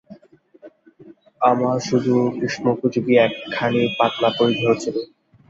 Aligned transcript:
আমার 1.41 1.77
শুধু 1.87 2.13
গ্রীষ্মোপযোগী 2.35 3.13
একখানি 3.25 3.81
পাতলা 3.97 4.29
পরিধেয় 4.37 4.77
ছিল। 4.83 4.95